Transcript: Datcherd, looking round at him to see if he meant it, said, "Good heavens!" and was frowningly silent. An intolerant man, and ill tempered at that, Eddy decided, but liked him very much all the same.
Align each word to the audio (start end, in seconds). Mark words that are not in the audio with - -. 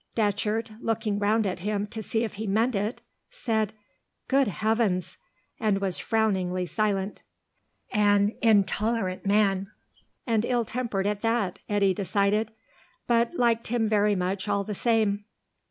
Datcherd, 0.15 0.77
looking 0.81 1.19
round 1.19 1.45
at 1.45 1.59
him 1.59 1.85
to 1.85 2.01
see 2.01 2.23
if 2.23 2.33
he 2.33 2.47
meant 2.47 2.73
it, 2.73 3.03
said, 3.29 3.73
"Good 4.27 4.47
heavens!" 4.47 5.17
and 5.59 5.79
was 5.79 5.99
frowningly 5.99 6.65
silent. 6.65 7.21
An 7.93 8.33
intolerant 8.41 9.27
man, 9.27 9.69
and 10.25 10.43
ill 10.43 10.65
tempered 10.65 11.05
at 11.05 11.21
that, 11.21 11.59
Eddy 11.69 11.93
decided, 11.93 12.51
but 13.05 13.35
liked 13.35 13.67
him 13.67 13.87
very 13.87 14.15
much 14.15 14.47
all 14.49 14.63
the 14.63 14.73
same. 14.73 15.25